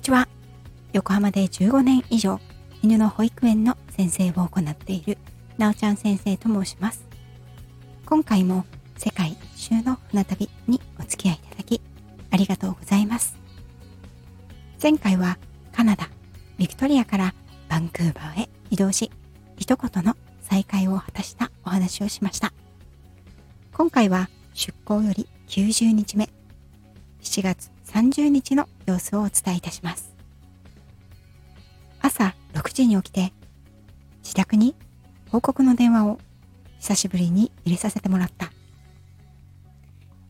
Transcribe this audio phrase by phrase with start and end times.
[0.00, 0.28] にちは。
[0.94, 2.40] 横浜で15年以上、
[2.82, 5.18] 犬の保育園の先生を行っている、
[5.58, 7.06] なおちゃん先生と申します。
[8.06, 8.64] 今回も
[8.96, 11.82] 世界一周の船旅にお付き合いいただき、
[12.30, 13.36] ありがとうございます。
[14.82, 15.36] 前回は
[15.70, 16.08] カナダ、
[16.56, 17.34] ビクトリアから
[17.68, 19.10] バンクーバーへ移動し、
[19.58, 22.54] 一言の再会を果たしたお話をしました。
[23.74, 26.30] 今回は出港より90日目、
[27.20, 30.14] 7月30日の様子をお伝えいたします。
[32.00, 33.32] 朝6時に起きて、
[34.22, 34.74] 自宅に
[35.30, 36.18] 報告の電話を
[36.78, 38.50] 久しぶりに入れさせてもらった。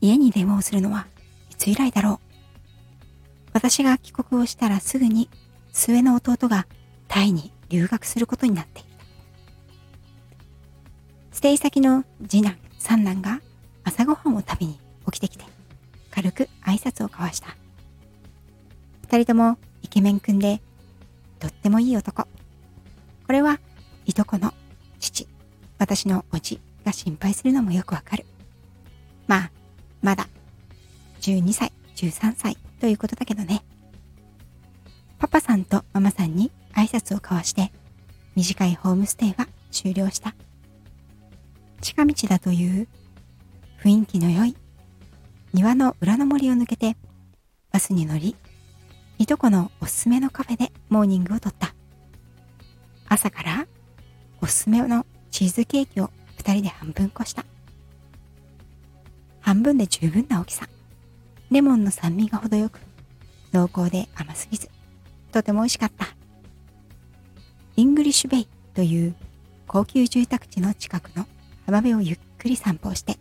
[0.00, 1.06] 家に電話をするのは
[1.50, 2.30] いつ以来だろう。
[3.52, 5.28] 私が帰国をしたらすぐに
[5.72, 6.66] 末の弟が
[7.08, 8.90] タイに留学することになっていた。
[11.32, 13.40] ステイ先の次男、三男が
[13.84, 15.44] 朝ごはんを食べに起きてきて、
[16.10, 17.59] 軽く挨拶を交わした。
[19.10, 20.62] 二人ともイケメンくんで、
[21.40, 22.28] とってもいい男。
[23.26, 23.58] これは、
[24.06, 24.54] いとこの
[25.00, 25.26] 父、
[25.78, 28.24] 私のおじが心配するのもよくわかる。
[29.26, 29.50] まあ、
[30.00, 30.28] まだ、
[31.22, 33.64] 12歳、13歳ということだけどね。
[35.18, 37.72] パパさんとママさんに挨拶を交わして、
[38.36, 40.36] 短いホームステイは終了した。
[41.80, 42.86] 近道だという
[43.82, 44.56] 雰囲気の良い
[45.52, 46.96] 庭の裏の森を抜けて
[47.72, 48.36] バスに乗り、
[49.20, 51.74] いとこのおすすめのカフェでモーニングをとった。
[53.06, 53.66] 朝から
[54.40, 57.44] おすすめのチーズケーキを二人で半分こした。
[59.42, 60.66] 半分で十分な大きさ。
[61.50, 62.80] レモンの酸味が程よく、
[63.52, 64.70] 濃厚で甘すぎず、
[65.32, 66.06] とても美味しかった。
[67.76, 69.14] イングリッシュベイという
[69.66, 71.26] 高級住宅地の近くの
[71.66, 73.18] 浜辺をゆっくり散歩して、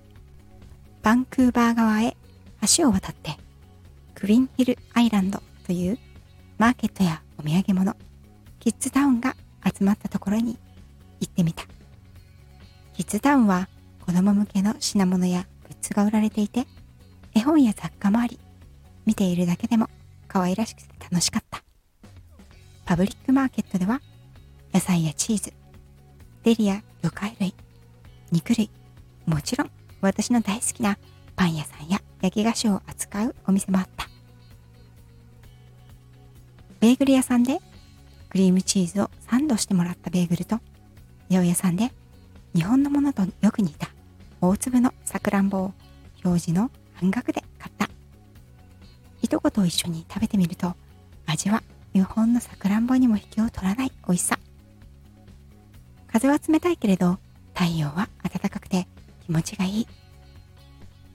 [1.04, 2.16] バンクーバー側へ
[2.78, 3.36] 橋を渡って、
[4.16, 6.00] グランビルアイランドという
[6.58, 7.96] マーケットやお土産物、
[8.60, 10.58] キッズタウンが集まったところに
[11.20, 11.64] 行ってみた。
[12.96, 13.70] キッズタウンは
[14.04, 16.66] 子供向けの品物やグッズが売られていて、
[17.36, 18.40] 絵本や雑貨もあり、
[19.06, 19.92] 見ているだけでも
[20.28, 21.62] 可愛らしくて楽しかった。
[22.86, 24.02] パブリックマーケットでは、
[24.74, 25.54] 野菜やチーズ、
[26.42, 27.54] デリや魚介類、
[28.32, 28.72] 肉類、
[29.28, 29.72] もちろん
[30.02, 30.98] 私の大好きな
[31.36, 33.99] パン屋さんや焼き菓子を扱うお店もあった。
[36.80, 37.60] ベーグル屋さんで
[38.30, 40.56] クリームチーズをサンドしてもらったベーグルと、
[41.30, 41.92] 八百屋さんで
[42.56, 43.90] 日本のものとよく似た
[44.40, 45.74] 大粒のさくらんぼを
[46.24, 47.90] 表示の半額で買った。
[49.22, 50.74] いとこと一緒に食べてみると、
[51.26, 51.64] 味は
[51.94, 54.40] 日本のさくらんぼにも引けを取らない美味しさ。
[56.08, 57.18] 風は冷たいけれど、
[57.54, 58.88] 太陽は暖かくて
[59.26, 59.88] 気持ちがいい。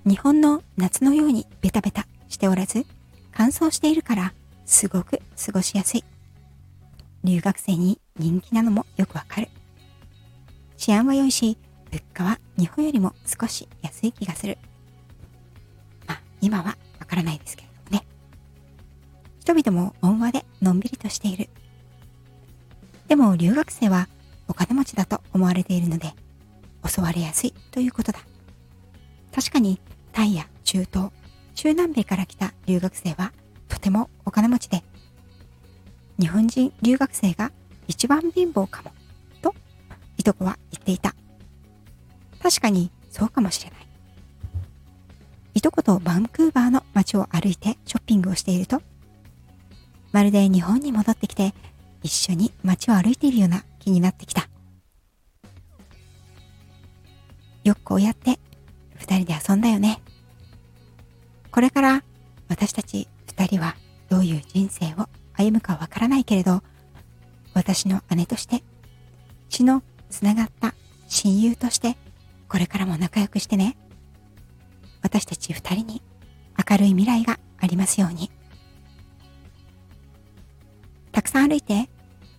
[0.04, 2.84] 日本の夏のようにベタベタしておらず、
[3.32, 4.34] 乾燥しているから
[4.66, 6.04] すごく過ごしやすい。
[7.22, 9.48] 留学生に人気なのもよくわかる。
[10.76, 11.56] 治安は良いし、
[11.90, 14.58] 物価は日本よりも少し安い気がする。
[16.06, 18.06] まあ、今はわからないですけれどもね。
[19.40, 21.48] 人々も温和でのんびりとしている。
[23.08, 24.08] でも留学生は
[24.48, 26.12] お金持ちだと思われているので、
[26.86, 28.18] 襲われやすいということだ。
[29.34, 29.80] 確かに
[30.12, 31.10] タイや中東、
[31.54, 33.32] 中南米から来た留学生は
[33.74, 34.84] とてもお金持ちで、
[36.20, 37.50] 日本人留学生が
[37.88, 38.92] 一番貧乏かも、
[39.42, 39.52] と
[40.16, 41.16] いとこは言っていた。
[42.40, 43.86] 確かにそうかもしれない。
[45.54, 48.80] いとことバンクーバーの街を歩いてショッピングをしていると、
[50.12, 51.52] まるで日本に戻ってきて
[52.04, 54.48] 一緒に街を歩いているような気になってきた。
[57.64, 58.38] よくこうやって
[58.98, 60.00] 二人で遊んだよね。
[61.50, 62.04] これから
[62.48, 63.74] 私たち二人は
[64.08, 66.62] どういう人生を歩むかわからないけれど、
[67.52, 68.62] 私の姉として、
[69.48, 70.74] 血のつながった
[71.08, 71.96] 親友として、
[72.48, 73.76] これからも仲良くしてね。
[75.02, 76.02] 私たち二人に
[76.70, 78.30] 明るい未来がありますように。
[81.10, 81.88] たくさん歩いて、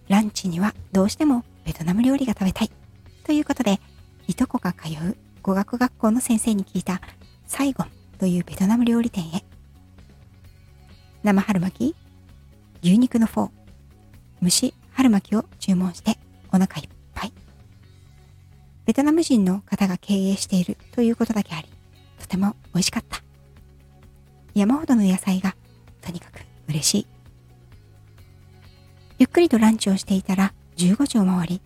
[0.08, 2.72] ランチにはどうしてもベトナム料理が食べたい。
[3.26, 3.82] ということで、
[4.28, 7.02] いとこが通う語学学校の先生に聞いた
[7.46, 7.88] サイゴン
[8.18, 9.46] というベトナム料理店へ。
[11.26, 11.96] 生春巻き、
[12.84, 13.50] 牛肉のフォー、
[14.44, 16.20] 蒸し春巻きを注文して
[16.50, 17.34] お腹いっぱい。
[18.86, 21.68] ベトナム人の方が経営しているということだけあり、
[22.20, 23.24] とても美味しかった。
[24.54, 25.56] 山ほどの野菜が
[26.00, 27.08] とにかく嬉しい。
[29.18, 31.62] ゆっくりとランチをしていたら15時を回り、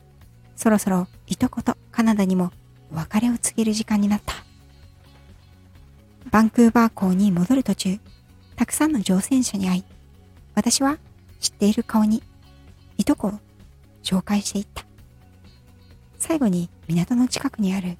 [0.56, 2.54] そろそろいとことカナダにも
[2.94, 4.36] お別れを告げる時間になった。
[6.32, 8.00] バンクーバー港に戻る途中、
[8.60, 9.84] たくさんの乗船者に会い、
[10.54, 10.98] 私は
[11.40, 12.22] 知っている顔に
[12.98, 13.40] いとこを
[14.04, 14.84] 紹介していった。
[16.18, 17.96] 最後に港の近くにある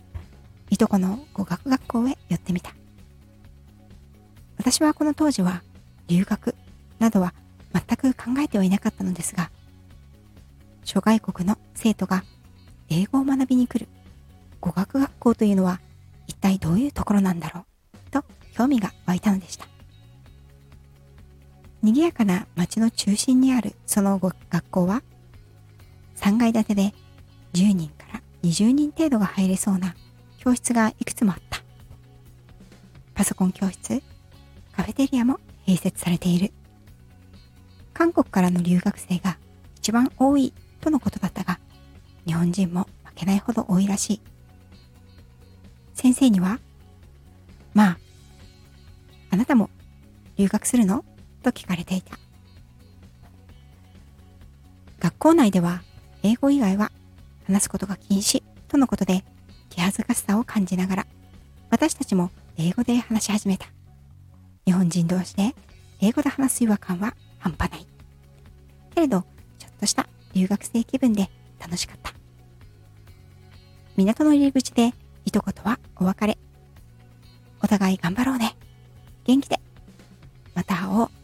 [0.70, 2.74] いとこの語学学校へ寄ってみた。
[4.58, 5.64] 私はこの当時は
[6.10, 6.54] 留学
[7.00, 7.34] などは
[7.72, 9.52] 全く考えてはいなかったのですが、
[10.84, 12.26] 諸外国の生徒が
[12.90, 13.88] 英語を学びに来る
[14.60, 15.80] 語学学校というのは
[16.28, 19.70] 一体どういうところなんだろうと興味が湧いたのでした。
[21.82, 25.02] 賑やかな街の中心にあるその学校は
[26.18, 26.94] 3階建てで
[27.54, 29.96] 10人から20人程度が入れそうな
[30.38, 31.62] 教室がいくつもあった。
[33.14, 34.02] パソコン教室、
[34.72, 36.54] カフェテリアも併設されている。
[37.94, 39.38] 韓国からの留学生が
[39.78, 41.60] 一番多いとのことだったが、
[42.26, 44.22] 日本人も負けないほど多いらしい。
[45.94, 46.60] 先生には、
[47.74, 47.98] まあ、
[49.32, 49.70] あなたも
[50.38, 51.04] 留学するの？
[51.40, 52.18] と聞かれていた。
[55.00, 55.82] 学校内では
[56.24, 56.92] 英語以外は
[57.46, 59.24] 話すことが禁止とのことで
[59.70, 61.08] 気恥ずかしさを感じながら
[61.70, 63.68] 私たちも英語で話し始めた。
[64.66, 65.56] 日本人同士で
[66.02, 67.88] 英語で話す違和感は半端ない。
[68.94, 69.24] けれど、
[69.58, 72.14] ちょっとした留学生気分で楽しかった。
[73.96, 74.94] 港の入り口で
[75.26, 76.38] いとことはお別れ。
[77.62, 78.56] お互い頑張ろうね。
[79.26, 79.60] 元気で。
[80.56, 81.19] また会おう。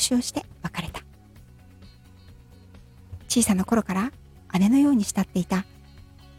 [0.00, 1.02] と固い握手をして別れた。
[3.28, 4.10] 小さな頃から
[4.58, 5.64] 姉のように慕っていた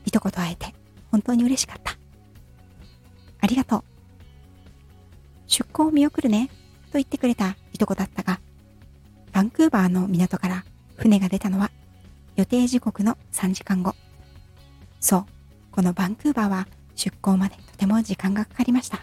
[0.06, 0.74] いとこと会えて
[1.12, 1.96] 本当に嬉しかった。
[3.40, 3.84] ありがとう。
[5.48, 6.50] 出港を見送るね。
[6.92, 8.42] と言ってくれたいとこだったが、
[9.32, 10.66] バンクーバーの港から
[10.98, 11.72] 船が出たのは
[12.36, 13.96] 予定時刻の3時間後。
[15.00, 15.26] そう、
[15.72, 19.00] このバンクーバーは出港までとても時間がかかりました。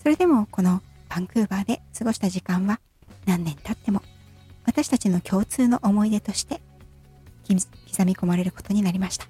[0.00, 2.80] それでもこのバンクーバーで過ごした時間は
[3.26, 4.02] 何年経っても
[4.64, 6.60] 私たちの共通の思い出として
[7.48, 9.26] 刻み込まれることになりました。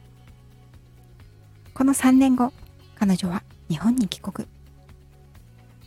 [1.73, 2.53] この3年後、
[2.95, 4.47] 彼女は日本に帰国。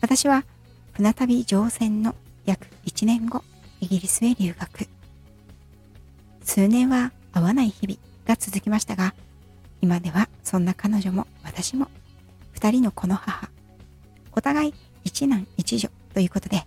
[0.00, 0.44] 私は
[0.92, 2.14] 船旅乗船の
[2.44, 3.42] 約1年後、
[3.80, 4.88] イギリスへ留学。
[6.42, 9.14] 数年は会わない日々が続きましたが、
[9.80, 11.88] 今ではそんな彼女も私も
[12.52, 13.48] 二人の子の母、
[14.32, 14.74] お互い
[15.04, 16.66] 一男一女ということで、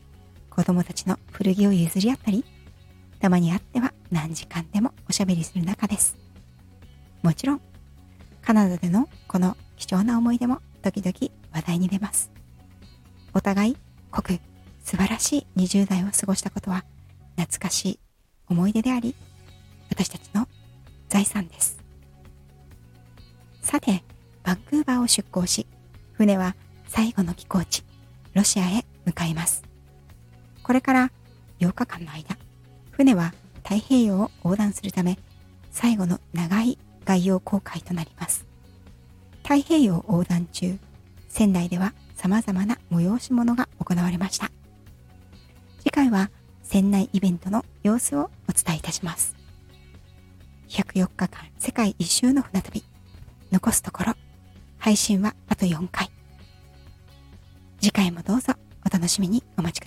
[0.57, 2.44] 子供たちの古着を譲り合ったり、
[3.19, 6.18] たまに会っては何時間でもおしゃべりする仲です。
[7.21, 7.62] もちろん、
[8.42, 11.13] カナダでのこの貴重な思い出も時々
[11.54, 12.31] 話題に出ます。
[13.36, 13.77] お互い
[14.09, 14.39] 濃く
[14.83, 16.83] 素晴らしい20代を過ごしたことは
[17.36, 18.00] 懐かしい
[18.50, 19.13] 思い出であり、
[19.92, 20.48] 私たちの
[21.07, 21.77] 財産です。
[23.62, 24.04] さて、
[24.44, 25.68] バンクーバーを出港し、
[26.13, 26.56] 船は
[26.88, 27.83] 最後の寄港地、
[28.33, 29.67] ロシアへ向かいます。
[30.68, 31.12] これから
[31.62, 32.38] 8日間の間、
[32.92, 33.34] 船は
[33.64, 35.18] 太平洋を横断するため、
[35.72, 38.46] 最後の長い外洋航海となります。
[39.44, 40.78] 太平洋横断中、
[41.30, 44.52] 仙台では様々な催し物が行われました。
[45.80, 46.31] 次回は
[46.64, 49.38] 船内イベントの様子をお伝えいたします。
[50.68, 51.30] 104日間
[51.60, 52.84] 世界一周の船旅。
[53.54, 54.16] 残すところ、
[54.80, 56.10] 配信はあと4回。
[57.80, 58.52] 次回もどうぞ
[58.86, 59.87] お楽しみにお待ちくだ